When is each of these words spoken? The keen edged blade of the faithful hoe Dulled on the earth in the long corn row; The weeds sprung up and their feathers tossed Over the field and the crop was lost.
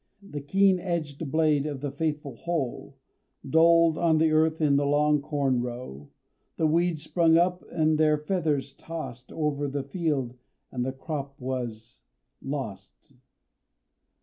The 0.27 0.41
keen 0.41 0.79
edged 0.79 1.29
blade 1.29 1.67
of 1.67 1.81
the 1.81 1.91
faithful 1.91 2.35
hoe 2.37 2.95
Dulled 3.47 3.99
on 3.99 4.17
the 4.17 4.31
earth 4.31 4.59
in 4.59 4.75
the 4.75 4.85
long 4.87 5.21
corn 5.21 5.61
row; 5.61 6.09
The 6.57 6.65
weeds 6.65 7.03
sprung 7.03 7.37
up 7.37 7.63
and 7.71 7.99
their 7.99 8.17
feathers 8.17 8.73
tossed 8.73 9.31
Over 9.31 9.67
the 9.67 9.83
field 9.83 10.33
and 10.71 10.83
the 10.83 10.91
crop 10.91 11.39
was 11.39 11.99
lost. 12.41 13.13